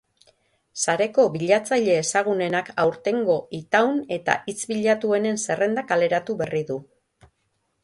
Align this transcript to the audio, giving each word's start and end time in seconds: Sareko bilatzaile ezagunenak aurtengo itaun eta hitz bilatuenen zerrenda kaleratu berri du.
Sareko 0.85 1.25
bilatzaile 1.35 1.97
ezagunenak 2.03 2.71
aurtengo 2.85 3.37
itaun 3.59 4.01
eta 4.19 4.37
hitz 4.49 4.59
bilatuenen 4.73 5.41
zerrenda 5.47 5.87
kaleratu 5.95 6.41
berri 6.43 6.67
du. 6.75 6.83